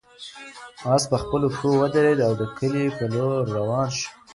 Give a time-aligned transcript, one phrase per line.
[0.93, 4.07] آس په خپلو پښو ودرېد او د کلي په لور روان شو.